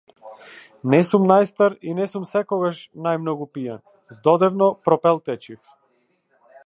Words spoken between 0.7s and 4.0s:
Не сум најстар и не сум секогаш најмногу пијан,